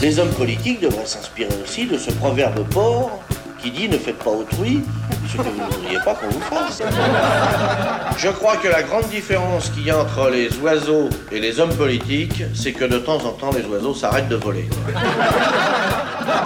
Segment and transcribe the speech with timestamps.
[0.00, 3.10] Les hommes politiques devraient s'inspirer aussi de ce proverbe pauvre
[3.60, 4.80] qui dit ne faites pas autrui
[5.26, 6.80] ce que vous ne voudriez pas qu'on vous fasse.
[8.16, 11.74] Je crois que la grande différence qu'il y a entre les oiseaux et les hommes
[11.74, 14.68] politiques, c'est que de temps en temps les oiseaux s'arrêtent de voler.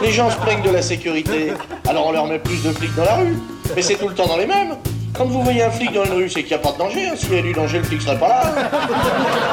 [0.00, 1.52] Les gens se plaignent de la sécurité,
[1.88, 3.36] alors on leur met plus de flics dans la rue.
[3.76, 4.76] Mais c'est tout le temps dans les mêmes.
[5.14, 7.06] Quand vous voyez un flic dans une rue, c'est qu'il n'y a pas de danger.
[7.08, 7.14] hein.
[7.16, 8.42] S'il y a du danger, le flic serait pas là.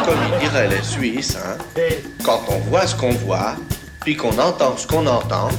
[0.06, 1.58] Comme ils diraient les Suisses, hein,
[2.24, 3.56] quand on voit ce qu'on voit,
[4.02, 5.50] puis qu'on entend ce qu'on entend,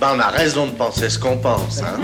[0.00, 1.82] ben on a raison de penser ce qu'on pense.
[1.82, 2.00] Hein.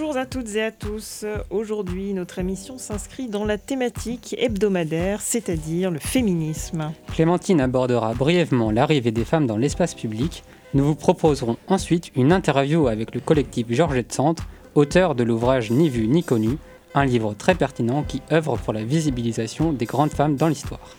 [0.00, 1.24] Bonjour à toutes et à tous.
[1.50, 6.92] Aujourd'hui, notre émission s'inscrit dans la thématique hebdomadaire, c'est-à-dire le féminisme.
[7.12, 10.44] Clémentine abordera brièvement l'arrivée des femmes dans l'espace public.
[10.72, 15.88] Nous vous proposerons ensuite une interview avec le collectif Georgette Centre, auteur de l'ouvrage Ni
[15.88, 16.58] vu ni connu,
[16.94, 20.94] un livre très pertinent qui œuvre pour la visibilisation des grandes femmes dans l'histoire.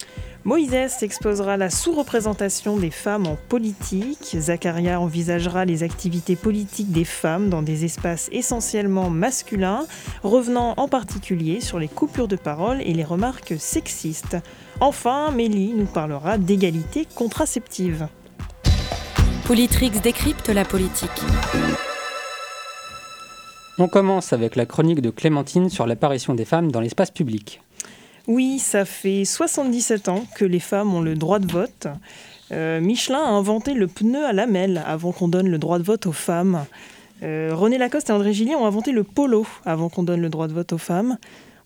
[0.49, 4.35] Moïse exposera la sous-représentation des femmes en politique.
[4.35, 9.85] Zacharia envisagera les activités politiques des femmes dans des espaces essentiellement masculins,
[10.23, 14.37] revenant en particulier sur les coupures de parole et les remarques sexistes.
[14.79, 18.07] Enfin, Mélie nous parlera d'égalité contraceptive.
[19.45, 21.21] Politrix décrypte la politique.
[23.77, 27.61] On commence avec la chronique de Clémentine sur l'apparition des femmes dans l'espace public.
[28.29, 31.87] Oui, ça fait 77 ans que les femmes ont le droit de vote.
[32.51, 36.05] Euh, Michelin a inventé le pneu à lamelles avant qu'on donne le droit de vote
[36.05, 36.63] aux femmes.
[37.23, 40.47] Euh, René Lacoste et André Gillier ont inventé le polo avant qu'on donne le droit
[40.47, 41.17] de vote aux femmes.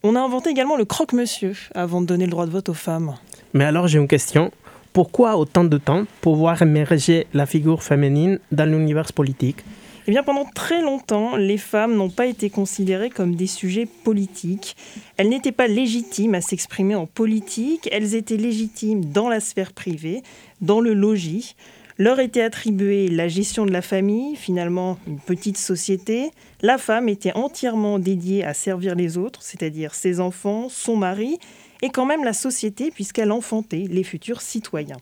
[0.04, 3.16] On a inventé également le croque-monsieur avant de donner le droit de vote aux femmes.
[3.52, 4.50] Mais alors j'ai une question.
[4.94, 9.66] Pourquoi autant de temps pour voir émerger la figure féminine dans l'univers politique?
[10.06, 14.76] Eh bien, pendant très longtemps, les femmes n'ont pas été considérées comme des sujets politiques.
[15.16, 20.22] Elles n'étaient pas légitimes à s'exprimer en politique, elles étaient légitimes dans la sphère privée,
[20.60, 21.56] dans le logis.
[21.98, 26.32] Leur était attribuée la gestion de la famille, finalement une petite société.
[26.62, 31.38] La femme était entièrement dédiée à servir les autres, c'est-à-dire ses enfants, son mari,
[31.82, 35.00] et quand même la société, puisqu'elle enfantait les futurs citoyens.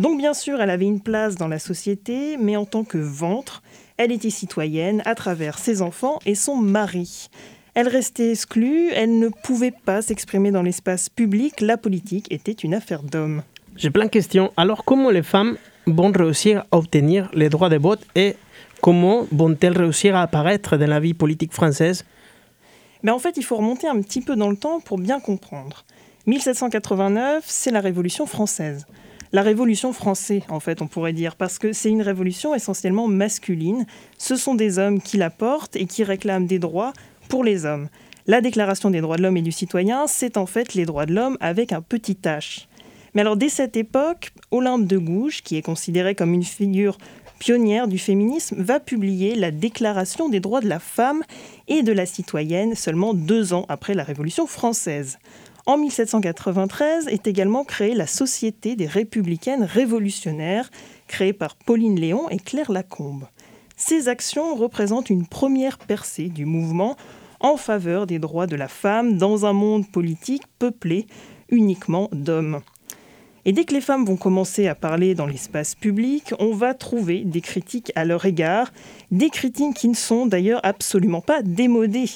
[0.00, 3.62] Donc bien sûr, elle avait une place dans la société, mais en tant que ventre,
[4.02, 7.28] elle était citoyenne à travers ses enfants et son mari.
[7.74, 12.74] Elle restait exclue, elle ne pouvait pas s'exprimer dans l'espace public, la politique était une
[12.74, 13.42] affaire d'hommes.
[13.76, 14.52] J'ai plein de questions.
[14.56, 18.34] Alors comment les femmes vont réussir à obtenir les droits de vote et
[18.80, 22.04] comment vont-elles réussir à apparaître dans la vie politique française?
[23.04, 25.84] Mais en fait, il faut remonter un petit peu dans le temps pour bien comprendre.
[26.26, 28.84] 1789, c'est la Révolution française.
[29.34, 33.86] La Révolution française, en fait, on pourrait dire, parce que c'est une révolution essentiellement masculine.
[34.18, 36.92] Ce sont des hommes qui la portent et qui réclament des droits
[37.30, 37.88] pour les hommes.
[38.26, 41.14] La Déclaration des droits de l'homme et du citoyen, c'est en fait les droits de
[41.14, 42.66] l'homme avec un petit h.
[43.14, 46.98] Mais alors, dès cette époque, Olympe de Gouges, qui est considérée comme une figure
[47.38, 51.22] pionnière du féminisme, va publier la Déclaration des droits de la femme
[51.68, 55.18] et de la citoyenne seulement deux ans après la Révolution française.
[55.64, 60.68] En 1793 est également créée la Société des républicaines révolutionnaires,
[61.06, 63.28] créée par Pauline Léon et Claire Lacombe.
[63.76, 66.96] Ces actions représentent une première percée du mouvement
[67.38, 71.06] en faveur des droits de la femme dans un monde politique peuplé
[71.48, 72.60] uniquement d'hommes.
[73.44, 77.24] Et dès que les femmes vont commencer à parler dans l'espace public, on va trouver
[77.24, 78.72] des critiques à leur égard,
[79.10, 82.10] des critiques qui ne sont d'ailleurs absolument pas démodées.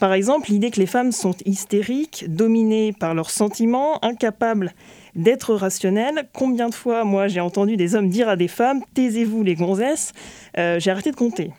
[0.00, 4.72] Par exemple, l'idée que les femmes sont hystériques, dominées par leurs sentiments, incapables
[5.14, 6.26] d'être rationnelles.
[6.32, 10.12] Combien de fois, moi, j'ai entendu des hommes dire à des femmes Taisez-vous, les gonzesses
[10.56, 11.52] Euh, J'ai arrêté de compter.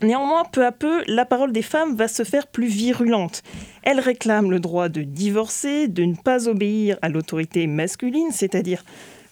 [0.00, 3.42] Néanmoins, peu à peu, la parole des femmes va se faire plus virulente.
[3.82, 8.84] Elles réclament le droit de divorcer, de ne pas obéir à l'autorité masculine, c'est-à-dire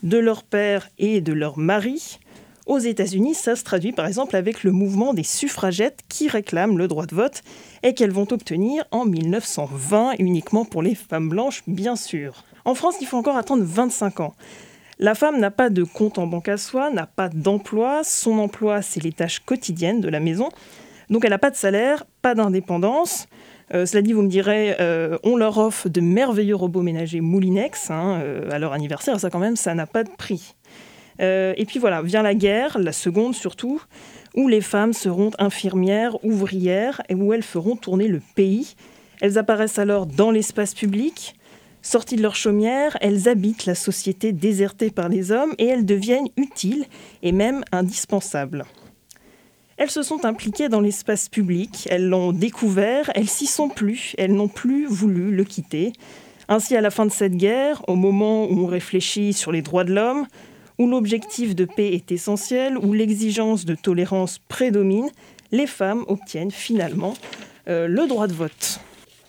[0.03, 2.19] de leur père et de leur mari.
[2.67, 6.89] Aux États-Unis, ça se traduit par exemple avec le mouvement des suffragettes qui réclament le
[6.89, 7.43] droit de vote
[7.83, 12.45] et qu'elles vont obtenir en 1920 uniquement pour les femmes blanches, bien sûr.
[12.65, 14.35] En France, il faut encore attendre 25 ans.
[14.99, 18.03] La femme n'a pas de compte en banque à soi, n'a pas d'emploi.
[18.03, 20.49] Son emploi, c'est les tâches quotidiennes de la maison.
[21.11, 23.27] Donc elle n'a pas de salaire, pas d'indépendance.
[23.75, 27.91] Euh, cela dit, vous me direz, euh, on leur offre de merveilleux robots ménagers Moulinex
[27.91, 29.19] hein, euh, à leur anniversaire.
[29.19, 30.55] Ça, quand même, ça n'a pas de prix.
[31.21, 33.81] Euh, et puis voilà, vient la guerre, la seconde surtout,
[34.35, 38.75] où les femmes seront infirmières, ouvrières, et où elles feront tourner le pays.
[39.21, 41.37] Elles apparaissent alors dans l'espace public.
[41.83, 46.29] Sorties de leur chaumière, elles habitent la société désertée par les hommes et elles deviennent
[46.37, 46.87] utiles
[47.23, 48.65] et même indispensables.
[49.77, 54.33] Elles se sont impliquées dans l'espace public, elles l'ont découvert, elles s'y sont plus, elles
[54.33, 55.93] n'ont plus voulu le quitter.
[56.49, 59.85] Ainsi, à la fin de cette guerre, au moment où on réfléchit sur les droits
[59.85, 60.27] de l'homme,
[60.79, 65.11] où l'objectif de paix est essentiel, où l'exigence de tolérance prédomine,
[65.53, 67.15] les femmes obtiennent finalement
[67.69, 68.81] euh, le droit de vote.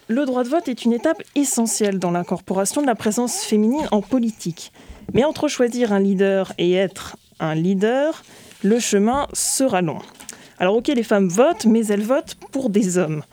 [0.07, 4.01] Le droit de vote est une étape essentielle dans l'incorporation de la présence féminine en
[4.01, 4.71] politique.
[5.13, 8.23] Mais entre choisir un leader et être un leader,
[8.63, 9.99] le chemin sera long.
[10.57, 13.23] Alors ok, les femmes votent, mais elles votent pour des hommes.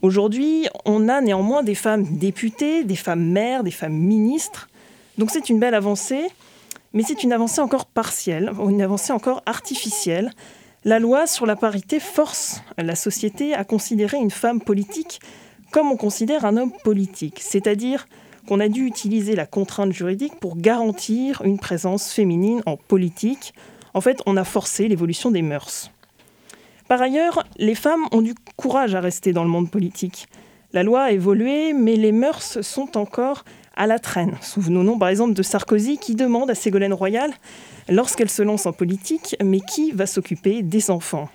[0.00, 4.68] Aujourd'hui, on a néanmoins des femmes députées, des femmes maires, des femmes ministres.
[5.16, 6.28] Donc c'est une belle avancée,
[6.92, 10.32] mais c'est une avancée encore partielle, une avancée encore artificielle.
[10.84, 15.20] La loi sur la parité force la société à considérer une femme politique
[15.70, 18.06] comme on considère un homme politique, c'est-à-dire
[18.46, 23.52] qu'on a dû utiliser la contrainte juridique pour garantir une présence féminine en politique.
[23.92, 25.90] En fait, on a forcé l'évolution des mœurs.
[26.88, 30.26] Par ailleurs, les femmes ont du courage à rester dans le monde politique.
[30.72, 33.44] La loi a évolué, mais les mœurs sont encore
[33.78, 34.36] à la traîne.
[34.42, 37.32] Souvenons-nous par exemple de Sarkozy qui demande à Ségolène Royal,
[37.88, 41.30] lorsqu'elle se lance en politique, mais qui va s'occuper des enfants?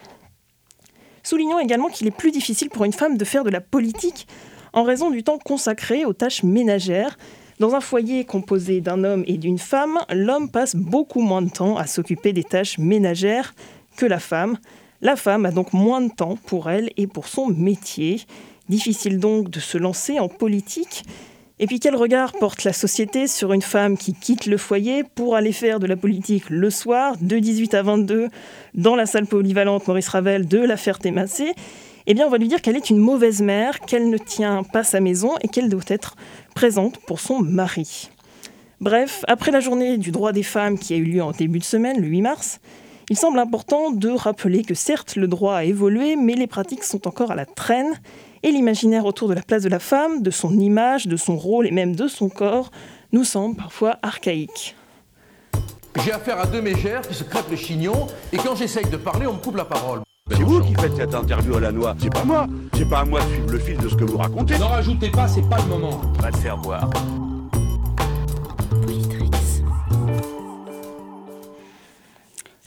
[1.23, 4.27] Soulignons également qu'il est plus difficile pour une femme de faire de la politique
[4.73, 7.17] en raison du temps consacré aux tâches ménagères.
[7.59, 11.77] Dans un foyer composé d'un homme et d'une femme, l'homme passe beaucoup moins de temps
[11.77, 13.55] à s'occuper des tâches ménagères
[13.95, 14.57] que la femme.
[15.01, 18.21] La femme a donc moins de temps pour elle et pour son métier.
[18.67, 21.05] Difficile donc de se lancer en politique
[21.63, 25.37] et puis quel regard porte la société sur une femme qui quitte le foyer pour
[25.37, 28.27] aller faire de la politique le soir, de 18 à 22,
[28.73, 31.53] dans la salle polyvalente Maurice Ravel de la Ferté-Massé?
[32.05, 34.83] Eh bien, on va lui dire qu'elle est une mauvaise mère, qu'elle ne tient pas
[34.83, 36.17] sa maison et qu'elle doit être
[36.53, 38.09] présente pour son mari.
[38.81, 41.63] Bref, après la journée du droit des femmes qui a eu lieu en début de
[41.63, 42.59] semaine, le 8 mars,
[43.09, 47.07] il semble important de rappeler que certes le droit a évolué, mais les pratiques sont
[47.07, 47.93] encore à la traîne
[48.43, 51.65] et l'imaginaire autour de la place de la femme, de son image, de son rôle
[51.65, 52.71] et même de son corps
[53.11, 54.75] nous semble parfois archaïque.
[56.03, 59.27] J'ai affaire à deux mégères qui se crêpent le chignon et quand j'essaye de parler,
[59.27, 60.01] on me coupe la parole.
[60.31, 62.47] C'est vous qui faites cette interview à la noix, c'est pas moi.
[62.75, 64.57] C'est pas à moi de suivre le fil de ce que vous racontez.
[64.57, 66.01] N'en rajoutez pas, c'est pas le moment.
[66.19, 66.89] Va te faire voir.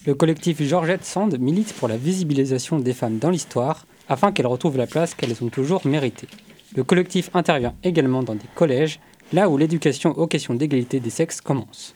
[0.06, 4.76] Le collectif Georgette Sand milite pour la visibilisation des femmes dans l'histoire afin qu'elles retrouvent
[4.76, 6.28] la place qu'elles ont toujours méritée.
[6.74, 9.00] Le collectif intervient également dans des collèges,
[9.32, 11.94] là où l'éducation aux questions d'égalité des sexes commence.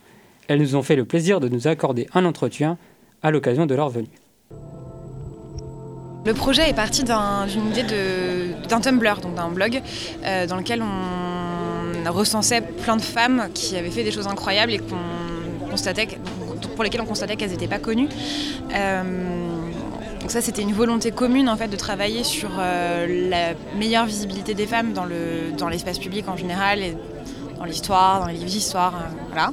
[0.49, 2.77] Elles nous ont fait le plaisir de nous accorder un entretien
[3.23, 4.09] à l'occasion de leur venue.
[6.27, 7.85] Le projet est parti d'une idée
[8.69, 9.81] d'un Tumblr, donc d'un blog,
[10.25, 14.81] euh, dans lequel on recensait plein de femmes qui avaient fait des choses incroyables et
[14.81, 18.09] pour lesquelles on constatait qu'elles n'étaient pas connues.
[18.75, 19.50] Euh,
[20.31, 24.55] donc ça, c'était une volonté commune en fait de travailler sur euh, la meilleure visibilité
[24.55, 26.97] des femmes dans le dans l'espace public en général, et
[27.59, 29.53] dans l'histoire, dans les livres d'histoire, euh, voilà.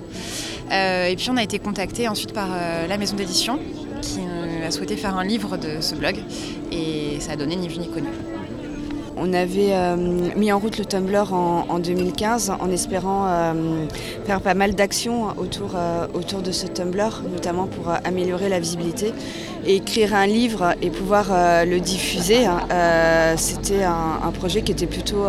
[0.71, 2.49] Euh, et puis on a été contacté ensuite par
[2.87, 3.57] la maison d'édition
[4.03, 4.19] qui
[4.63, 6.17] a souhaité faire un livre de ce blog
[6.71, 8.09] et ça a donné ni vu ni connu.
[9.19, 9.95] On avait euh,
[10.35, 13.85] mis en route le Tumblr en, 2015 en espérant euh,
[14.25, 19.13] faire pas mal d'actions autour, euh, autour de ce Tumblr, notamment pour améliorer la visibilité.
[19.65, 21.25] Et écrire un livre et pouvoir
[21.65, 25.25] le diffuser, hein, c'était un, projet qui était plutôt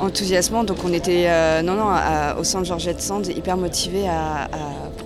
[0.00, 0.64] enthousiasmant.
[0.64, 1.28] Donc on était
[1.62, 1.90] non, non,
[2.40, 4.48] au centre Georgette Sand hyper motivés à,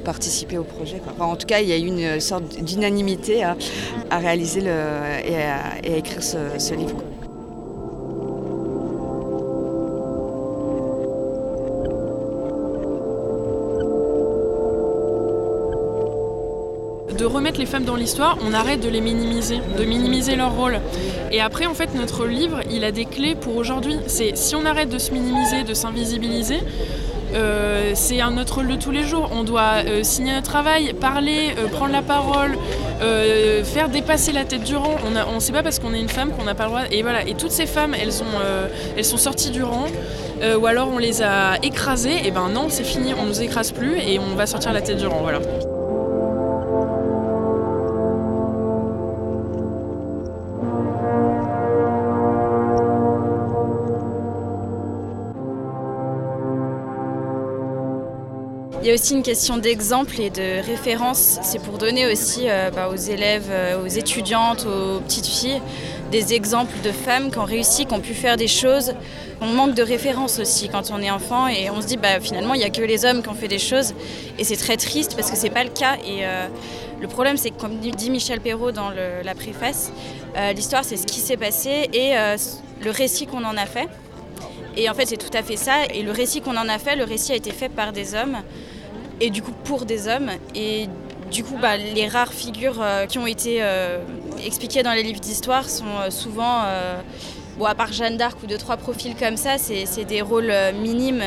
[0.05, 1.03] participer au projet.
[1.19, 3.57] en tout cas, il y a eu une sorte d'unanimité à,
[4.19, 6.97] réaliser et, à, écrire ce, livre.
[17.21, 20.81] De remettre les femmes dans l'histoire, on arrête de les minimiser, de minimiser leur rôle.
[21.31, 23.97] Et après, en fait, notre livre, il a des clés pour aujourd'hui.
[24.07, 26.61] C'est si on arrête de se minimiser, de s'invisibiliser,
[27.35, 29.31] euh, c'est un autre rôle de tous les jours.
[29.33, 32.57] On doit euh, signer un travail, parler, euh, prendre la parole,
[33.65, 34.97] faire dépasser la tête du rang.
[35.29, 36.83] On ne sait pas parce qu'on est une femme qu'on n'a pas le droit.
[36.91, 37.27] Et voilà.
[37.29, 38.13] Et toutes ces femmes, elles,
[38.97, 39.87] elles sont sorties du rang,
[40.59, 42.27] ou alors on les a écrasées.
[42.27, 44.97] Et ben non, c'est fini, on nous écrase plus et on va sortir la tête
[44.97, 45.21] du rang.
[45.23, 45.41] Voilà.
[58.83, 61.39] Il y a aussi une question d'exemple et de référence.
[61.43, 65.61] C'est pour donner aussi euh, bah, aux élèves, euh, aux étudiantes, aux petites filles,
[66.11, 68.95] des exemples de femmes qui ont réussi, qui ont pu faire des choses.
[69.43, 72.55] On manque de référence aussi quand on est enfant et on se dit bah, finalement
[72.55, 73.93] il n'y a que les hommes qui ont fait des choses.
[74.39, 75.97] Et c'est très triste parce que c'est pas le cas.
[75.97, 76.47] Et euh,
[77.03, 79.93] le problème c'est que comme dit Michel Perrault dans la préface,
[80.57, 82.13] l'histoire c'est ce qui s'est passé et
[82.83, 83.89] le récit qu'on en a fait.
[84.77, 85.85] Et en fait, c'est tout à fait ça.
[85.93, 88.37] Et le récit qu'on en a fait, le récit a été fait par des hommes,
[89.21, 90.31] et du coup pour des hommes.
[90.55, 90.89] Et
[91.31, 93.99] du coup, bah, les rares figures euh, qui ont été euh,
[94.45, 96.63] expliquées dans les livres d'histoire sont euh, souvent,
[97.59, 101.23] bon, à part Jeanne d'Arc ou deux, trois profils comme ça, c'est des rôles minimes.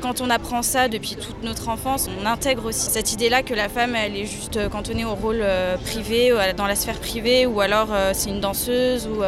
[0.00, 3.68] Quand on apprend ça depuis toute notre enfance, on intègre aussi cette idée-là que la
[3.68, 5.44] femme, elle est juste cantonnée au rôle
[5.84, 9.22] privé, dans la sphère privée, ou alors c'est une danseuse, ou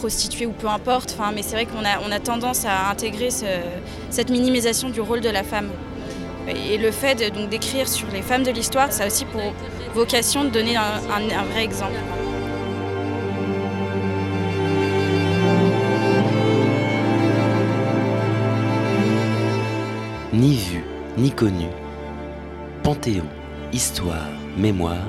[0.00, 1.14] prostituée ou peu importe.
[1.18, 3.28] Enfin, mais c'est vrai qu'on a, on a tendance à intégrer
[4.10, 5.68] cette minimisation du rôle de la femme.
[6.48, 9.42] Et le fait de, donc d'écrire sur les femmes de l'histoire, ça a aussi pour
[9.94, 11.00] vocation de donner un,
[11.42, 12.00] un vrai exemple.
[20.32, 20.82] Ni vu,
[21.18, 21.66] ni connu.
[22.82, 23.26] Panthéon,
[23.72, 25.06] histoire, mémoire,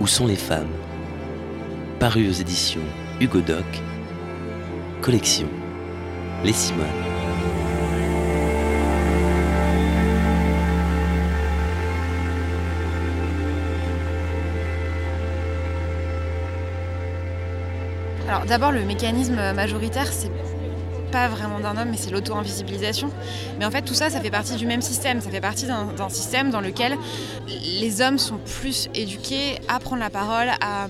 [0.00, 0.74] où sont les femmes?
[2.00, 2.86] Paru aux éditions
[3.20, 3.64] Hugo Doc
[5.04, 5.48] collection
[6.44, 6.86] Les Simones.
[18.26, 20.30] Alors d'abord le mécanisme majoritaire c'est
[21.14, 23.08] pas vraiment d'un homme mais c'est l'auto-invisibilisation.
[23.58, 26.08] Mais en fait tout ça ça fait partie du même système, ça fait partie d'un
[26.08, 26.98] système dans lequel
[27.46, 30.88] les hommes sont plus éduqués à prendre la parole, à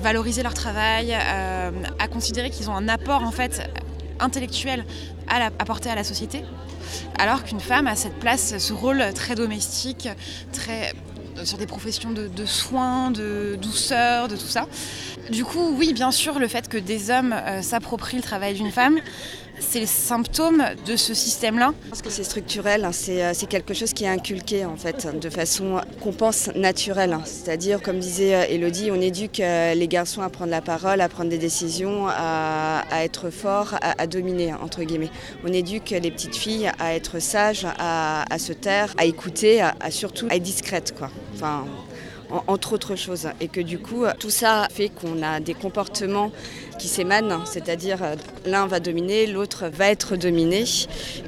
[0.00, 3.68] valoriser leur travail, euh, à considérer qu'ils ont un apport en fait
[4.20, 4.84] intellectuel
[5.26, 6.44] à apporter à la société,
[7.18, 10.08] alors qu'une femme a cette place, ce rôle très domestique,
[10.52, 10.92] très
[11.44, 14.66] sur des professions de, soins, de douceur, de tout ça.
[15.30, 18.70] Du coup, oui, bien sûr, le fait que des hommes euh, s'approprient le travail d'une
[18.70, 18.98] femme,
[19.60, 22.90] c'est le symptôme de ce système-là Je pense que c'est structurel, hein.
[23.08, 27.12] euh, c'est quelque chose qui est inculqué en fait, de façon qu'on pense naturelle.
[27.12, 27.22] Hein.
[27.24, 31.08] C'est-à-dire, comme disait euh, Elodie, on éduque euh, les garçons à prendre la parole, à
[31.08, 35.10] prendre des décisions, à, être forts, à, dominer, entre guillemets.
[35.44, 40.26] On éduque les petites filles à être sages, à, se taire, à écouter, à, surtout
[40.30, 40.94] à être discrètes.
[40.96, 41.10] Quoi.
[41.34, 41.64] Enfin,
[42.46, 43.28] entre autres choses.
[43.40, 46.30] Et que du coup, tout ça fait qu'on a des comportements
[46.78, 50.64] qui s'émanent, c'est-à-dire euh, l'un va dominer, l'autre va être dominé.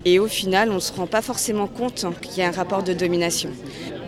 [0.04, 2.82] Et au final, on ne se rend pas forcément compte qu'il y a un rapport
[2.82, 3.50] de domination.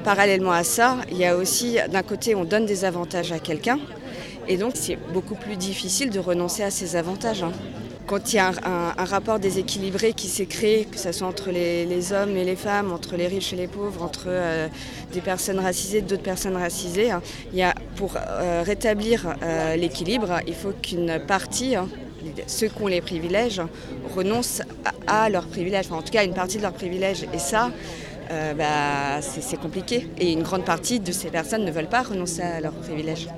[0.04, 3.78] Parallèlement à ça, il y a aussi, d'un côté, on donne des avantages à quelqu'un,
[4.48, 7.44] et donc c'est beaucoup plus difficile de renoncer à ces avantages.
[8.10, 12.12] Quand il y a un, rapport déséquilibré qui s'est créé, que ce soit entre les,
[12.12, 14.66] hommes et les femmes, entre les riches et les pauvres, entre euh,
[15.12, 19.76] des personnes racisées et d'autres personnes racisées, hein, il y a, pour euh, rétablir euh,
[19.76, 21.86] l'équilibre, il faut qu'une partie, hein,
[22.48, 23.62] ceux qui ont les privilèges,
[24.16, 24.62] renoncent
[25.06, 27.28] à, leurs privilèges, en tout cas une partie de leurs privilèges.
[27.32, 27.70] Et ça,
[28.28, 30.08] bah, c'est compliqué.
[30.18, 33.28] Et une grande partie de ces personnes ne veulent pas renoncer à leurs privilèges.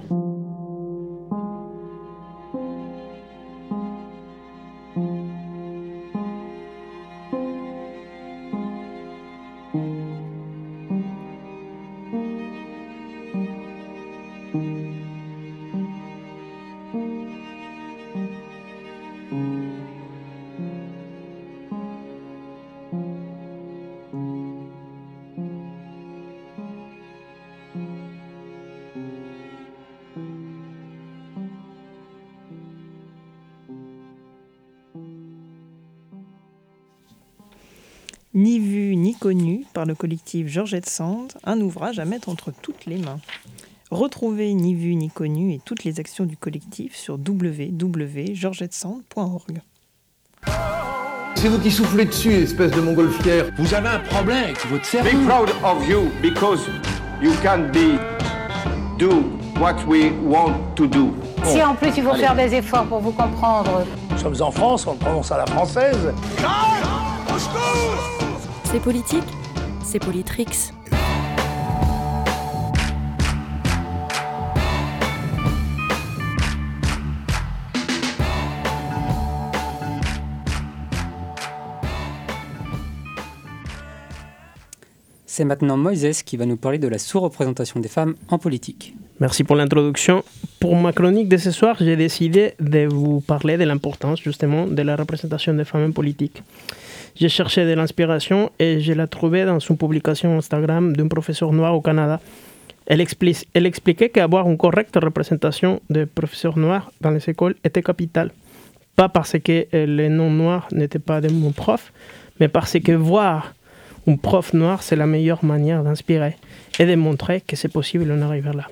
[40.03, 43.21] Le collectif Georgette Sand, un ouvrage à mettre entre toutes les mains.
[43.93, 49.63] Retrouvez Ni vu ni connu et toutes les actions du collectif sur www.georgettesand.org.
[51.37, 53.53] C'est vous qui soufflez dessus, espèce de montgolfière.
[53.59, 55.09] Vous avez un problème avec votre cerveau.
[55.09, 56.69] Be proud of you because
[57.23, 57.97] you can be
[58.99, 59.23] do
[59.61, 61.15] what we want to do.
[61.45, 63.87] Si en plus il faut faire des efforts pour vous comprendre.
[64.11, 66.13] Nous sommes en France, on prononce à la française.
[68.65, 69.23] C'est politique,
[69.93, 70.73] c'est Politrix.
[85.27, 88.95] C'est maintenant Moïse qui va nous parler de la sous-représentation des femmes en politique.
[89.21, 90.25] Merci pour l'introduction.
[90.59, 94.81] Pour ma chronique de ce soir, j'ai décidé de vous parler de l'importance justement de
[94.81, 96.43] la représentation des femmes en politique.
[97.15, 101.75] J'ai cherché de l'inspiration et je l'ai trouvée dans une publication Instagram d'un professeur noir
[101.75, 102.21] au Canada.
[102.87, 107.83] Elle, expli- elle expliquait qu'avoir une correcte représentation de professeurs noirs dans les écoles était
[107.83, 108.31] capital.
[108.97, 111.93] Pas parce que euh, les non-noirs n'étaient pas de bons profs,
[112.41, 113.55] mais parce que voir
[114.07, 116.37] un prof noir, c'est la meilleure manière d'inspirer
[116.79, 118.69] et de montrer que c'est possible d'en arriver là.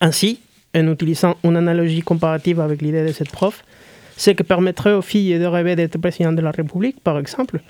[0.00, 0.40] Ainsi,
[0.74, 3.64] en utilisant une analogie comparative avec l'idée de cette prof,
[4.16, 7.60] ce qui permettrait aux filles de rêver d'être président de la République, par exemple,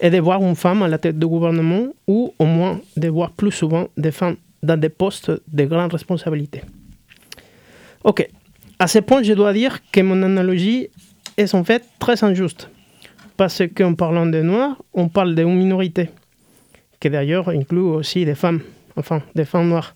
[0.00, 3.32] et de voir une femme à la tête du gouvernement ou au moins de voir
[3.32, 6.62] plus souvent des femmes dans des postes de grande responsabilité.
[8.04, 8.28] Ok,
[8.78, 10.88] à ce point, je dois dire que mon analogie
[11.36, 12.70] est en fait très injuste,
[13.36, 16.10] parce qu'en parlant des Noirs, on parle d'une minorité,
[17.00, 18.60] qui d'ailleurs inclut aussi des femmes,
[18.96, 19.94] enfin des femmes noires.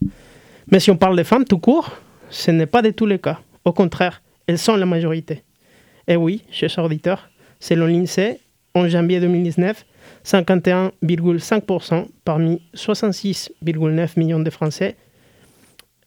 [0.71, 1.91] Mais si on parle des femmes tout court,
[2.31, 3.39] ce n'est pas de tous les cas.
[3.65, 5.43] Au contraire, elles sont la majorité.
[6.09, 8.39] Et oui, chers auditeurs, selon l'INSEE,
[8.75, 9.85] en janvier 2019,
[10.25, 14.97] 51,5% parmi 66,9 millions de Français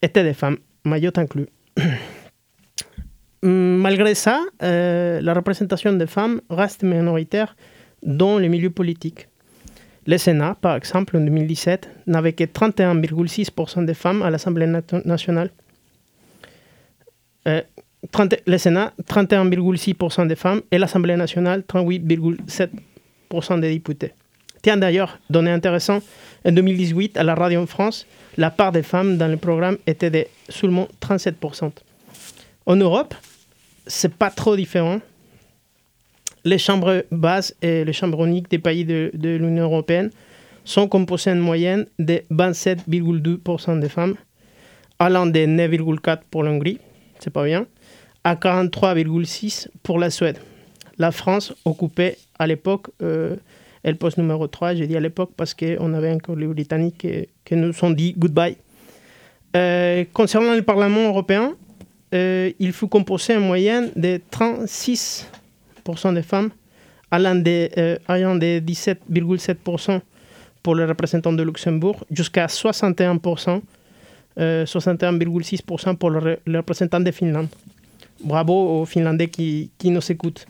[0.02, 1.46] étaient des femmes, Mayotte inclus.
[3.42, 7.56] Malgré ça, euh, la représentation des femmes reste minoritaire
[8.02, 9.28] dans les milieux politiques.
[10.06, 15.50] Le Sénat, par exemple, en 2017, n'avait que 31,6% de femmes à l'Assemblée nat- nationale.
[17.48, 17.60] Euh,
[18.10, 24.12] 30 le Sénat, 31,6% de femmes et l'Assemblée nationale, 38,7% des députés.
[24.62, 26.00] Tiens d'ailleurs, donné intéressant,
[26.46, 28.06] en 2018, à la radio en France,
[28.38, 31.70] la part des femmes dans le programme était de seulement 37%.
[32.66, 33.14] En Europe,
[33.86, 35.00] c'est pas trop différent.
[36.44, 40.10] Les chambres basses et les chambres uniques des pays de, l'Union européenne
[40.64, 44.14] sont composées en moyenne de 27,2% de femmes,
[44.98, 46.78] allant de 9,4% pour l'Hongrie,
[47.18, 47.66] c'est pas bien,
[48.24, 50.38] à 43,6% pour la Suède.
[50.98, 53.36] La France occupait à l'époque euh,
[53.90, 57.06] le poste numéro 3, j'ai dit à l'époque parce qu'on avait encore les Britanniques
[57.44, 58.56] qui, nous ont dit goodbye.
[59.56, 61.54] Euh, concernant le Parlement européen,
[62.14, 66.50] euh, il fut composé en moyenne de 36% de femmes,
[67.10, 70.00] allant de, euh, allant de 17,7%
[70.62, 73.60] pour les représentants de Luxembourg jusqu'à 61%,
[74.38, 77.48] euh, 61,6% pour les représentants de Finlande.
[78.24, 80.46] Bravo aux Finlandais qui, qui nous écoutent.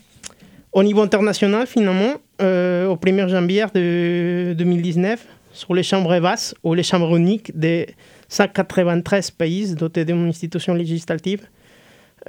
[0.73, 6.75] Au niveau international, finalement, euh, au 1er janvier de 2019, sur les chambres basses ou
[6.75, 7.87] les chambres uniques de
[8.29, 11.43] 193 pays dotés d'une institution législative,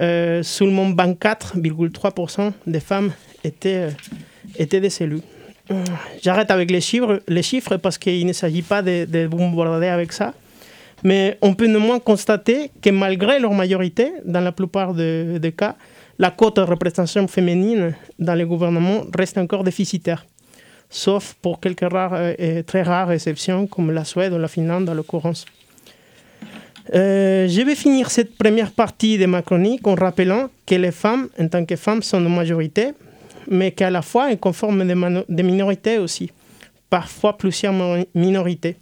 [0.00, 3.90] euh, seulement 24,3% des femmes étaient, euh,
[4.58, 5.22] étaient des élus.
[6.22, 10.12] J'arrête avec les chiffres, les chiffres parce qu'il ne s'agit pas de, de bombarder avec
[10.12, 10.32] ça.
[11.04, 15.76] Mais on peut néanmoins constater que malgré leur majorité, dans la plupart de- des cas,
[16.18, 20.24] la cote de représentation féminine dans les gouvernements reste encore déficitaire,
[20.88, 24.88] sauf pour quelques rares euh, et très rares exceptions comme la Suède ou la Finlande
[24.88, 25.44] en l'occurrence.
[26.94, 31.28] Euh, je vais finir cette première partie de ma chronique en rappelant que les femmes,
[31.38, 32.92] en tant que femmes, sont en majorité,
[33.48, 34.86] mais qu'à la fois elles conforment
[35.28, 36.30] des, minorités aussi,
[36.88, 37.74] parfois plusieurs
[38.14, 38.76] minorités,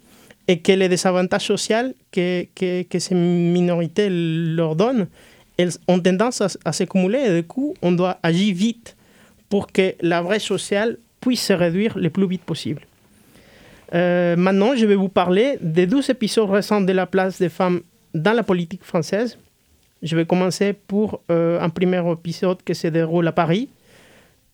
[0.47, 5.07] et que les désavantages sociaux que, que, que ces minorités leur donnent,
[5.89, 8.97] ont tendance à, à s'accumuler et du coup, on doit agir vite
[9.49, 12.83] pour que la vraie sociale puisse se réduire le plus vite possible.
[13.95, 17.81] Euh, maintenant, je vais vous parler des 12 épisodes récents de la place des femmes
[18.15, 19.39] dans la politique française.
[20.03, 23.69] Je vais commencer pour euh, un premier épisode qui se déroule à Paris.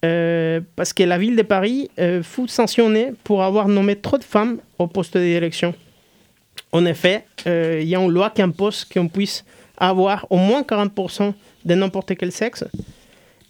[0.05, 4.25] Euh, parce que la ville de Paris euh, fut sanctionnée pour avoir nommé trop de
[4.25, 5.75] femmes au poste de direction.
[6.73, 9.45] En effet, euh, il y a une loi qui impose qu'on puisse
[9.77, 11.35] avoir au moins 40%
[11.65, 12.65] de n'importe quel sexe.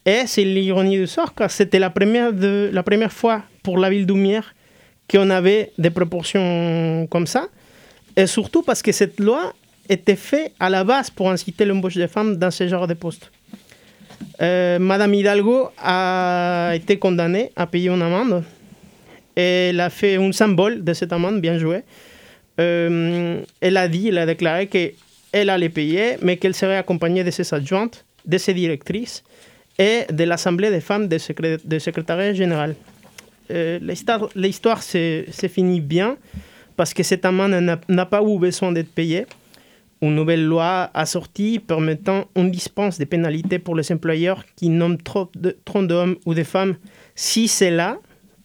[0.05, 4.07] Et c'est l'ironie du sort, car c'était la première, la première fois pour la ville
[4.07, 4.55] d'Oumière
[5.09, 7.49] qu'on avait des proportions comme ça.
[8.17, 9.53] Et surtout parce que cette loi
[9.89, 13.31] était faite à la base pour inciter l'embauche des femmes dans ce genre de poste.
[14.43, 18.43] Euh, Madame Hidalgo a été condamnée à payer une amende.
[19.37, 21.83] Elle a fait un symbole de cette amende, bien joué.
[22.59, 27.31] Euh, elle a dit, elle a déclaré qu'elle allait payer, mais qu'elle serait accompagnée de
[27.31, 29.23] ses adjointes, de ses directrices
[29.79, 32.75] et de l'Assemblée des femmes secré de secrétariat général.
[33.51, 33.79] Euh,
[34.35, 36.17] L'histoire s'est finie bien
[36.77, 39.27] parce que cette amende n'a pas eu besoin d'être payée.
[40.03, 44.97] Une nouvelle loi a sorti permettant une dispense de pénalités pour les employeurs qui nomment
[44.97, 46.77] trop de- trop d'hommes ou de femmes.
[47.15, 47.99] Si cela,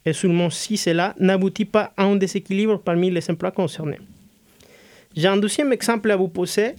[0.06, 4.00] et seulement si cela, n'aboutit pas à un déséquilibre parmi les emplois concernés.
[5.15, 6.76] J'ai un deuxième exemple à vous poser.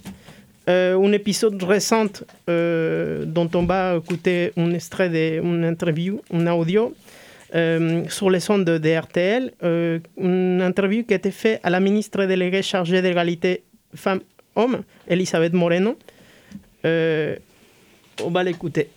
[0.69, 2.07] Euh, un épisode récent
[2.49, 6.93] euh, dont on va écouter un extrait d'une interview, un audio,
[7.55, 9.53] euh, sur les ondes de, RTL,
[10.17, 13.63] une interview qui a été faite à la ministre déléguée chargée d'égalité
[15.07, 15.97] Elisabeth Moreno.
[16.85, 17.35] Euh,
[18.23, 18.89] on va l'écouter.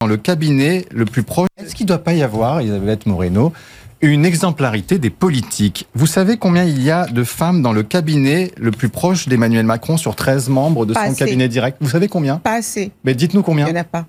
[0.00, 3.52] Dans le cabinet le plus proche, est-ce qu'il ne doit pas y avoir, Elisabeth Moreno,
[4.00, 5.86] une exemplarité des politiques?
[5.94, 9.64] Vous savez combien il y a de femmes dans le cabinet le plus proche d'Emmanuel
[9.64, 11.24] Macron sur 13 membres de Pas son assez.
[11.24, 11.76] cabinet direct?
[11.80, 12.38] Vous savez combien?
[12.38, 12.90] Pas assez.
[13.04, 14.06] Mais dites-nous combien Il n'y en a pas.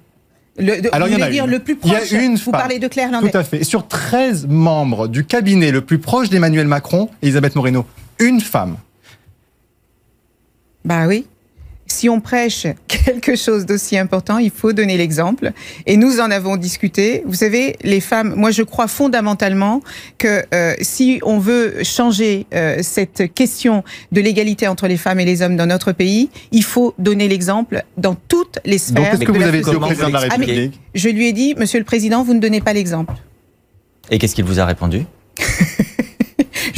[0.58, 1.52] Le, de- Alors, vous il y voulez a dire une.
[1.52, 2.12] le plus Il y a proche?
[2.12, 2.52] une Vous femme.
[2.54, 3.32] parlez de Claire Landais.
[3.32, 3.58] Tout à fait.
[3.62, 7.86] Et sur 13 membres du cabinet le plus proche d'Emmanuel Macron, Elisabeth Moreno,
[8.20, 8.78] une femme.
[10.86, 11.26] Bah oui.
[11.86, 15.52] Si on prêche quelque chose d'aussi important, il faut donner l'exemple.
[15.86, 17.24] Et nous en avons discuté.
[17.26, 19.82] Vous savez, les femmes, moi je crois fondamentalement
[20.18, 25.26] que euh, si on veut changer euh, cette question de l'égalité entre les femmes et
[25.26, 29.04] les hommes dans notre pays, il faut donner l'exemple dans toutes les sphères.
[29.04, 31.10] Donc, est-ce que de vous la avez dit au président de la Ah, République Je
[31.10, 33.14] lui ai dit, Monsieur le Président, vous ne donnez pas l'exemple.
[34.10, 35.06] Et qu'est-ce qu'il vous a répondu?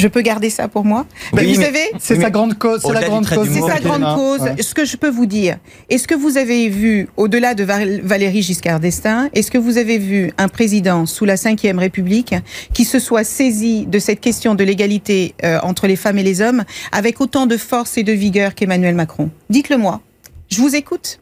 [0.05, 1.07] Je peux garder ça pour moi.
[1.33, 2.81] Oui, Mais vous mais- savez, C'est sa grande cause.
[2.85, 3.49] C'est la grande cause.
[3.51, 4.13] C'est sa grande a.
[4.13, 4.41] cause.
[4.41, 4.61] Ouais.
[4.61, 5.57] Ce que je peux vous dire,
[5.89, 9.97] est-ce que vous avez vu, au-delà de Val- Valérie Giscard d'Estaing, est-ce que vous avez
[9.97, 12.35] vu un président sous la Ve République
[12.71, 16.39] qui se soit saisi de cette question de l'égalité euh, entre les femmes et les
[16.39, 19.31] hommes avec autant de force et de vigueur qu'Emmanuel Macron?
[19.49, 20.01] Dites-le moi.
[20.49, 21.19] Je vous écoute.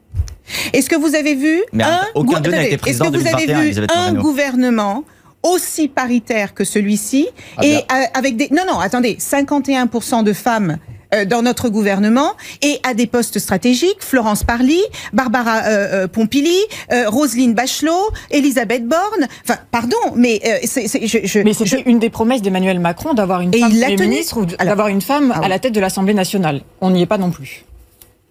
[0.73, 3.87] Est-ce que vous avez vu Mais un aucun gou- Est-ce que vous avez 2021, vu
[3.95, 5.05] un gouvernement
[5.43, 7.27] aussi paritaire que celui-ci
[7.57, 7.79] Ah et euh,
[8.13, 10.77] avec des non non attendez 51% de femmes
[11.13, 14.79] euh, dans notre gouvernement et à des postes stratégiques Florence Parly,
[15.11, 16.55] Barbara euh, euh, Pompili,
[16.91, 19.27] euh, Roselyne Bachelot, Elisabeth Borne.
[19.43, 23.13] Enfin pardon mais euh, c'est c'est- je, je- Mais c'était une des promesses d'Emmanuel Macron
[23.13, 25.45] d'avoir une Et femme ministre ou d'avoir une femme Ah oui.
[25.45, 26.61] à la tête de l'Assemblée nationale.
[26.81, 27.63] On n'y est pas non plus.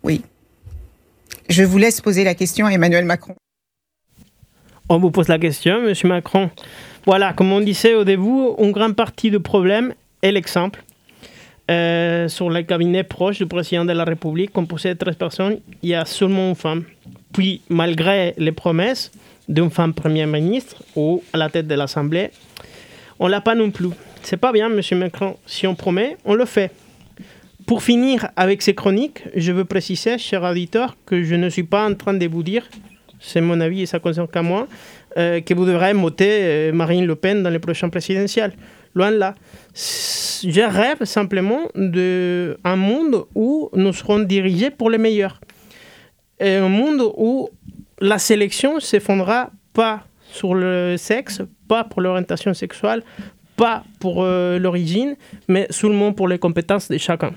[0.02, 0.22] oui.
[1.48, 3.34] Je vous laisse poser la question à Emmanuel Macron.
[4.88, 6.50] On vous pose la question, Monsieur Macron.
[7.04, 10.84] Voilà, comme on disait au début, une grande partie du problème est l'exemple.
[11.70, 15.90] Euh, sur le cabinet proche du président de la République, composé de 13 personnes, il
[15.90, 16.84] y a seulement une femme.
[17.32, 19.10] Puis, malgré les promesses
[19.48, 22.30] d'une femme Premier ministre ou à la tête de l'Assemblée,
[23.18, 23.90] on l'a pas non plus.
[24.22, 25.36] C'est pas bien, Monsieur Macron.
[25.46, 26.70] Si on promet, on le fait.
[27.66, 31.88] Pour finir avec ces chroniques, je veux préciser, cher auditeur, que je ne suis pas
[31.88, 32.64] en train de vous dire,
[33.20, 34.66] c'est mon avis et ça concerne qu'à moi,
[35.16, 38.52] euh, que vous devrez voter Marine Le Pen dans les prochaines présidentielles.
[38.94, 39.34] Loin de là.
[39.74, 45.40] Je rêve simplement d'un monde où nous serons dirigés pour les meilleurs.
[46.38, 47.48] Et un monde où
[48.00, 48.96] la sélection ne se
[49.72, 53.02] pas sur le sexe, pas pour l'orientation sexuelle,
[53.56, 55.14] pas pour euh, l'origine,
[55.48, 57.32] mais seulement pour les compétences de chacun.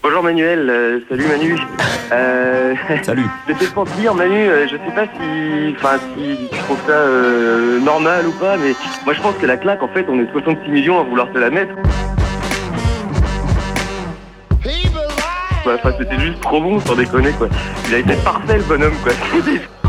[0.00, 1.56] Bonjour Manuel, euh, salut Manu.
[2.12, 3.24] Euh, Salut.
[3.48, 6.92] je vais te dire Manu, euh, je sais pas si, enfin si tu trouves ça
[6.92, 8.74] euh, normal ou pas, mais
[9.04, 11.38] moi je pense que la claque en fait on est 66 millions à vouloir te
[11.38, 11.74] la mettre.
[15.64, 17.48] Enfin c'était juste trop bon sans déconner quoi.
[17.88, 19.12] Il a été parfait le bonhomme quoi.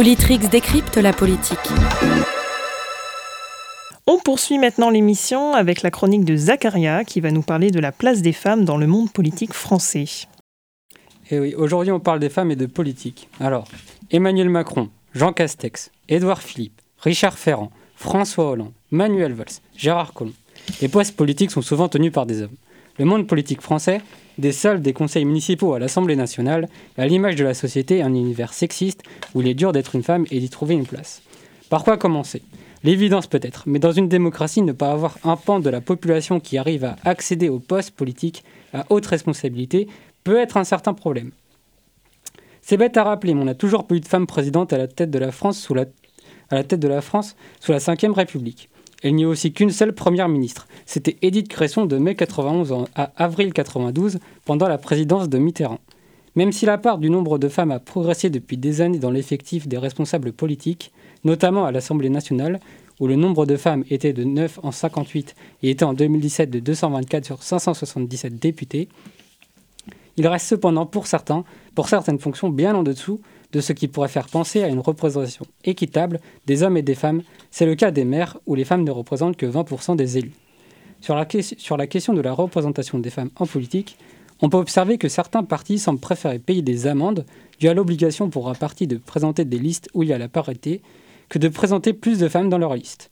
[0.00, 1.58] Politrix décrypte la politique.
[4.06, 7.92] On poursuit maintenant l'émission avec la chronique de Zacharia qui va nous parler de la
[7.92, 10.06] place des femmes dans le monde politique français.
[11.30, 13.28] Et oui, aujourd'hui on parle des femmes et de politique.
[13.40, 13.68] Alors,
[14.10, 20.32] Emmanuel Macron, Jean Castex, Édouard Philippe, Richard Ferrand, François Hollande, Manuel Valls, Gérard Collomb.
[20.80, 22.56] Les postes politiques sont souvent tenus par des hommes.
[23.00, 24.02] Le monde politique français,
[24.36, 28.52] des salles des conseils municipaux à l'Assemblée nationale, à l'image de la société un univers
[28.52, 31.22] sexiste où il est dur d'être une femme et d'y trouver une place.
[31.70, 32.42] Par quoi commencer?
[32.84, 36.58] L'évidence peut-être, mais dans une démocratie, ne pas avoir un pan de la population qui
[36.58, 39.88] arrive à accéder aux postes politiques à haute responsabilité
[40.22, 41.30] peut être un certain problème.
[42.60, 44.88] C'est bête à rappeler, mais on n'a toujours pas eu de femme présidente à la
[44.88, 45.86] tête de la France sous la,
[46.50, 48.68] à la, tête de la, France sous la Ve République.
[49.02, 50.68] Il n'y a aussi qu'une seule première ministre.
[50.84, 55.80] C'était Édith Cresson de mai 91 à avril 92 pendant la présidence de Mitterrand.
[56.36, 59.66] Même si la part du nombre de femmes a progressé depuis des années dans l'effectif
[59.66, 60.92] des responsables politiques,
[61.24, 62.60] notamment à l'Assemblée nationale,
[63.00, 66.60] où le nombre de femmes était de 9 en 58 et était en 2017 de
[66.60, 68.88] 224 sur 577 députés,
[70.18, 73.20] il reste cependant pour certains, pour certaines fonctions bien en dessous
[73.52, 77.22] de ce qui pourrait faire penser à une représentation équitable des hommes et des femmes.
[77.50, 80.32] C'est le cas des maires où les femmes ne représentent que 20% des élus.
[81.00, 81.24] Sur la,
[81.86, 83.96] question de la représentation des femmes en politique,
[84.42, 87.24] on peut observer que certains partis semblent préférer payer des amendes
[87.58, 90.28] dues à l'obligation pour un parti de présenter des listes où il y a la
[90.28, 90.82] parité
[91.28, 93.10] que de présenter plus de femmes dans leur liste.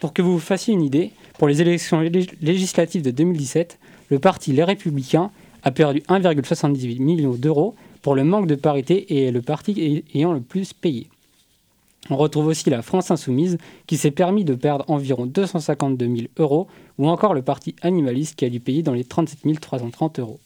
[0.00, 2.00] Pour que vous vous fassiez une idée, pour les élections
[2.42, 3.78] législatives de 2017,
[4.10, 5.30] le parti Les Républicains
[5.62, 7.74] a perdu 1,78 million d'euros
[8.04, 11.08] pour le manque de parité et le parti ayant le plus payé.
[12.10, 16.68] On retrouve aussi la France Insoumise qui s'est permis de perdre environ 252 000 euros
[16.98, 20.38] ou encore le parti animaliste qui a dû payer dans les 37 330 euros.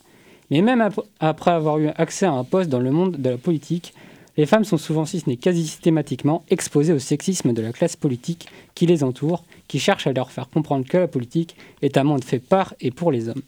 [0.53, 3.93] Mais même après avoir eu accès à un poste dans le monde de la politique,
[4.37, 7.97] les femmes sont souvent, si ce n'est quasi systématiquement, exposées au sexisme de la classe
[7.97, 12.05] politique qui les entoure, qui cherche à leur faire comprendre que la politique est un
[12.05, 13.43] monde fait par et pour les hommes.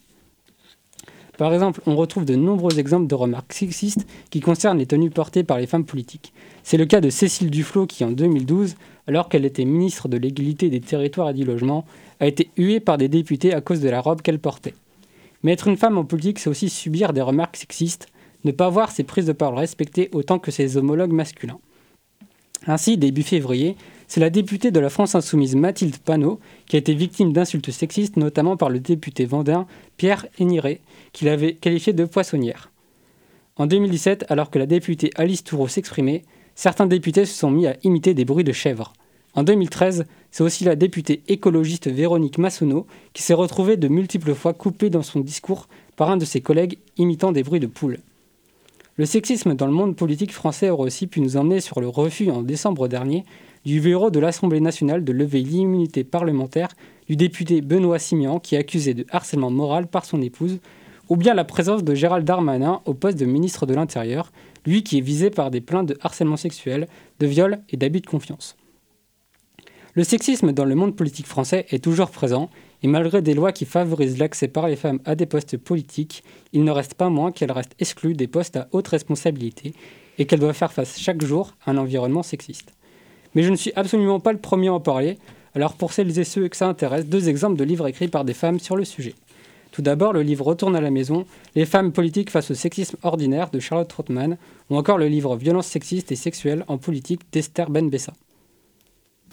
[1.41, 5.43] Par exemple, on retrouve de nombreux exemples de remarques sexistes qui concernent les tenues portées
[5.43, 6.33] par les femmes politiques.
[6.61, 8.75] C'est le cas de Cécile Duflot qui, en 2012,
[9.07, 11.83] alors qu'elle était ministre de l'égalité des territoires et du logement,
[12.19, 14.75] a été huée par des députés à cause de la robe qu'elle portait.
[15.41, 18.09] Mais être une femme en politique, c'est aussi subir des remarques sexistes,
[18.43, 21.57] ne pas voir ses prises de parole respectées autant que ses homologues masculins.
[22.67, 23.77] Ainsi, début février,
[24.11, 28.17] c'est la députée de la France insoumise Mathilde Panot qui a été victime d'insultes sexistes,
[28.17, 30.81] notamment par le député vendéen Pierre Héniré,
[31.13, 32.71] qui l'avait qualifiée de poissonnière.
[33.55, 36.23] En 2017, alors que la députée Alice Toureau s'exprimait,
[36.55, 38.91] certains députés se sont mis à imiter des bruits de chèvres.
[39.33, 44.53] En 2013, c'est aussi la députée écologiste Véronique Massonneau qui s'est retrouvée de multiples fois
[44.53, 47.99] coupée dans son discours par un de ses collègues imitant des bruits de poules.
[48.97, 52.29] Le sexisme dans le monde politique français aurait aussi pu nous emmener sur le refus
[52.29, 53.23] en décembre dernier
[53.63, 56.69] du bureau de l'Assemblée nationale de lever l'immunité parlementaire
[57.07, 60.59] du député Benoît Simian qui est accusé de harcèlement moral par son épouse,
[61.07, 64.31] ou bien la présence de Gérald Darmanin au poste de ministre de l'Intérieur,
[64.65, 66.87] lui qui est visé par des plaintes de harcèlement sexuel,
[67.19, 68.57] de viol et d'abus de confiance.
[69.93, 72.49] Le sexisme dans le monde politique français est toujours présent
[72.83, 76.63] et malgré des lois qui favorisent l'accès par les femmes à des postes politiques, il
[76.63, 79.73] ne reste pas moins qu'elles restent exclues des postes à haute responsabilité
[80.17, 82.73] et qu'elles doivent faire face chaque jour à un environnement sexiste.
[83.35, 85.17] Mais je ne suis absolument pas le premier à en parler,
[85.55, 88.33] alors pour celles et ceux que ça intéresse, deux exemples de livres écrits par des
[88.33, 89.15] femmes sur le sujet.
[89.71, 93.49] Tout d'abord, le livre Retourne à la maison, Les femmes politiques face au sexisme ordinaire
[93.51, 94.37] de Charlotte Trottmann,
[94.69, 98.13] ou encore le livre Violence sexiste et sexuelle en politique d'Esther Benbessa.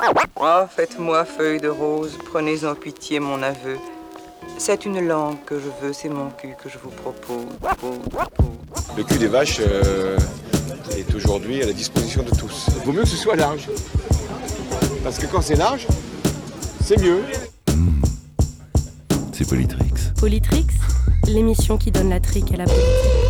[0.01, 3.77] Oh, faites-moi feuille de rose, prenez en pitié mon aveu.
[4.57, 7.47] C'est une langue que je veux, c'est mon cul que je vous propose.
[8.97, 10.17] Le cul des vaches euh,
[10.97, 12.67] est aujourd'hui à la disposition de tous.
[12.77, 13.69] Il vaut mieux que ce soit large.
[15.03, 15.87] Parce que quand c'est large,
[16.85, 17.23] c'est mieux.
[19.33, 19.93] C'est Politrix.
[20.19, 20.67] Politrix,
[21.27, 23.28] l'émission qui donne la trique à la politique.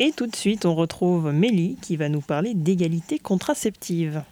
[0.00, 4.22] Et tout de suite, on retrouve Mélie qui va nous parler d'égalité contraceptive.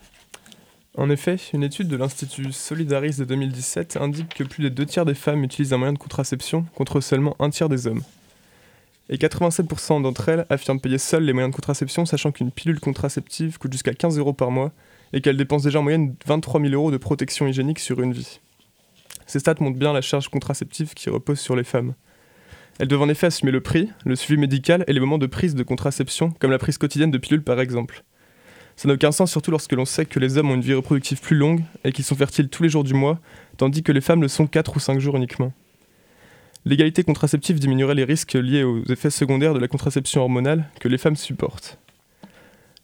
[0.96, 5.04] En effet, une étude de l'Institut Solidaris de 2017 indique que plus des deux tiers
[5.04, 8.02] des femmes utilisent un moyen de contraception contre seulement un tiers des hommes.
[9.08, 13.58] Et 87% d'entre elles affirment payer seules les moyens de contraception, sachant qu'une pilule contraceptive
[13.58, 14.72] coûte jusqu'à 15 euros par mois
[15.12, 18.40] et qu'elles dépensent déjà en moyenne 23 000 euros de protection hygiénique sur une vie.
[19.26, 21.94] Ces stats montrent bien la charge contraceptive qui repose sur les femmes.
[22.78, 25.54] Elles doivent en effet assumer le prix, le suivi médical et les moments de prise
[25.54, 28.04] de contraception, comme la prise quotidienne de pilules par exemple.
[28.76, 31.20] Ça n'a aucun sens surtout lorsque l'on sait que les hommes ont une vie reproductive
[31.20, 33.20] plus longue et qu'ils sont fertiles tous les jours du mois,
[33.56, 35.52] tandis que les femmes le sont 4 ou 5 jours uniquement.
[36.64, 40.98] L'égalité contraceptive diminuerait les risques liés aux effets secondaires de la contraception hormonale que les
[40.98, 41.78] femmes supportent.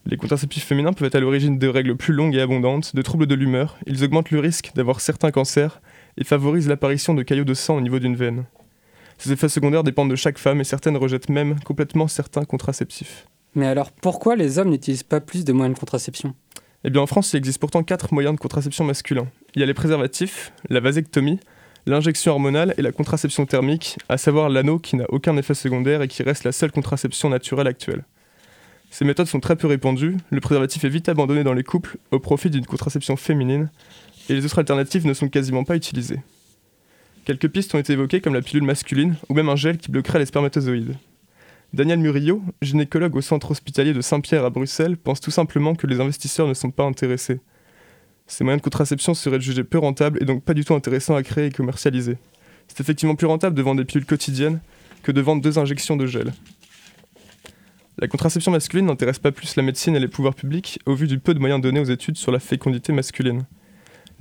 [0.05, 3.27] Les contraceptifs féminins peuvent être à l'origine de règles plus longues et abondantes, de troubles
[3.27, 5.81] de l'humeur, ils augmentent le risque d'avoir certains cancers
[6.17, 8.45] et favorisent l'apparition de caillots de sang au niveau d'une veine.
[9.19, 13.27] Ces effets secondaires dépendent de chaque femme et certaines rejettent même complètement certains contraceptifs.
[13.53, 16.33] Mais alors pourquoi les hommes n'utilisent pas plus de moyens de contraception?
[16.85, 19.27] Eh bien en France, il existe pourtant quatre moyens de contraception masculins.
[19.53, 21.41] Il y a les préservatifs, la vasectomie,
[21.85, 26.07] l'injection hormonale et la contraception thermique, à savoir l'anneau qui n'a aucun effet secondaire et
[26.07, 28.05] qui reste la seule contraception naturelle actuelle.
[28.89, 32.19] Ces méthodes sont très peu répandues, le préservatif est vite abandonné dans les couples au
[32.19, 33.69] profit d'une contraception féminine,
[34.29, 36.21] et les autres alternatives ne sont quasiment pas utilisées.
[37.29, 40.17] Quelques pistes ont été évoquées comme la pilule masculine ou même un gel qui bloquerait
[40.17, 40.95] les spermatozoïdes.
[41.75, 45.99] Daniel Murillo, gynécologue au centre hospitalier de Saint-Pierre à Bruxelles, pense tout simplement que les
[45.99, 47.39] investisseurs ne sont pas intéressés.
[48.25, 51.21] Ces moyens de contraception seraient jugés peu rentables et donc pas du tout intéressants à
[51.21, 52.17] créer et commercialiser.
[52.67, 54.59] C'est effectivement plus rentable de vendre des pilules quotidiennes
[55.03, 56.33] que de vendre deux injections de gel.
[57.99, 61.19] La contraception masculine n'intéresse pas plus la médecine et les pouvoirs publics au vu du
[61.19, 63.45] peu de moyens donnés aux études sur la fécondité masculine.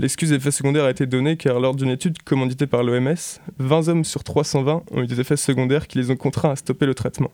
[0.01, 3.17] L'excuse effets secondaires a été donnée car lors d'une étude commanditée par l'OMS,
[3.59, 6.87] 20 hommes sur 320 ont eu des effets secondaires qui les ont contraints à stopper
[6.87, 7.33] le traitement.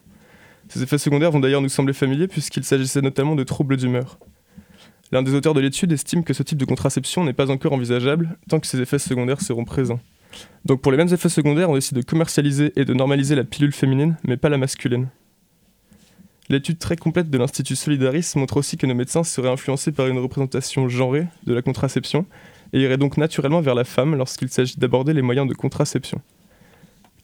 [0.69, 4.17] Ces effets secondaires vont d'ailleurs nous sembler familiers puisqu'il s'agissait notamment de troubles d'humeur.
[5.11, 8.35] L'un des auteurs de l'étude estime que ce type de contraception n'est pas encore envisageable
[8.49, 9.99] tant que ses effets secondaires seront présents.
[10.65, 13.73] Donc pour les mêmes effets secondaires, on décide de commercialiser et de normaliser la pilule
[13.73, 15.09] féminine, mais pas la masculine.
[16.49, 20.17] L'étude très complète de l'Institut Solidaris montre aussi que nos médecins seraient influencés par une
[20.17, 22.25] représentation genrée de la contraception
[22.73, 26.21] et iraient donc naturellement vers la femme lorsqu'il s'agit d'aborder les moyens de contraception.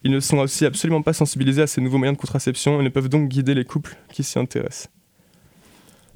[0.04, 2.90] Ils ne sont aussi absolument pas sensibilisés à ces nouveaux moyens de contraception et ne
[2.90, 4.90] peuvent donc guider les couples qui s'y intéressent.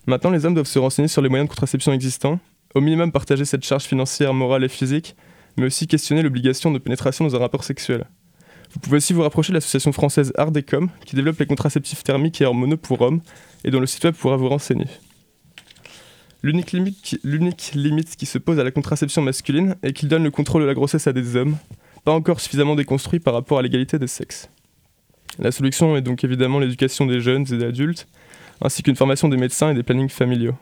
[0.08, 2.40] Maintenant, les hommes doivent se renseigner sur les moyens de contraception existants,
[2.74, 5.16] au minimum partager cette charge financière, morale et physique,
[5.58, 8.06] mais aussi questionner l'obligation de pénétration dans un rapport sexuel.
[8.74, 12.46] Vous pouvez aussi vous rapprocher de l'association française Ardecom, qui développe les contraceptifs thermiques et
[12.46, 13.22] hormonaux pour hommes,
[13.64, 14.88] et dont le site web pourra vous renseigner.
[16.46, 20.24] L'unique limite, qui, l'unique limite qui se pose à la contraception masculine est qu'il donne
[20.24, 21.58] le contrôle de la grossesse à des hommes,
[22.04, 24.48] pas encore suffisamment déconstruit par rapport à l'égalité des sexes.
[25.40, 28.08] La solution est donc évidemment l'éducation des jeunes et des adultes,
[28.62, 30.54] ainsi qu'une formation des médecins et des plannings familiaux.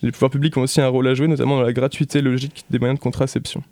[0.00, 2.78] Les pouvoirs publics ont aussi un rôle à jouer, notamment dans la gratuité logique des
[2.78, 3.62] moyens de contraception.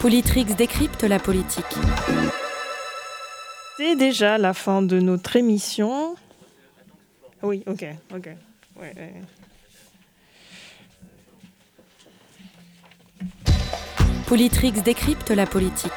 [0.00, 1.64] Politrix décrypte la politique.
[3.78, 6.14] C'est déjà la fin de notre émission.
[7.46, 8.28] Oui, ok, ok.
[8.80, 9.12] Ouais, ouais.
[14.26, 15.92] Politrix décrypte la politique.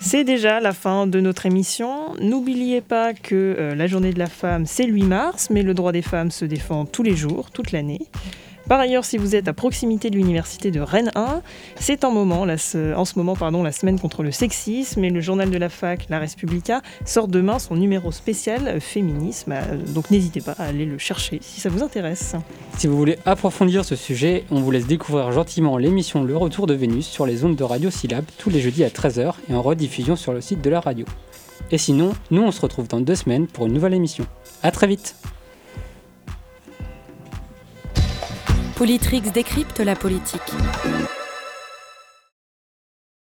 [0.00, 2.14] C'est déjà la fin de notre émission.
[2.20, 5.74] N'oubliez pas que euh, la journée de la femme, c'est le 8 mars, mais le
[5.74, 8.00] droit des femmes se défend tous les jours, toute l'année.
[8.68, 11.42] Par ailleurs, si vous êtes à proximité de l'université de Rennes 1,
[11.76, 15.68] c'est en, moment, ce moment la semaine contre le sexisme et le journal de la
[15.68, 19.52] fac, La Respublica, sort demain son numéro spécial euh, féminisme.
[19.52, 22.36] Euh, Donc n'hésitez pas à aller le chercher si ça vous intéresse.
[22.78, 26.74] Si vous voulez approfondir ce sujet, on vous laisse découvrir gentiment l'émission Le Retour de
[26.74, 30.16] Vénus sur les ondes de Radio Syllab tous les jeudis à 13h et en rediffusion
[30.16, 31.04] sur le site de la radio.
[31.70, 34.26] Et sinon, nous on se retrouve dans deux semaines pour une nouvelle émission.
[34.62, 35.16] A très vite
[38.74, 40.40] Politrix décrypte la politique.